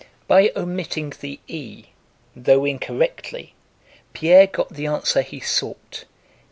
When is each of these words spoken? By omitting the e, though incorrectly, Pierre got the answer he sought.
By 0.27 0.51
omitting 0.55 1.13
the 1.21 1.39
e, 1.47 1.89
though 2.35 2.65
incorrectly, 2.65 3.53
Pierre 4.13 4.47
got 4.47 4.69
the 4.73 4.87
answer 4.87 5.21
he 5.21 5.39
sought. 5.39 6.05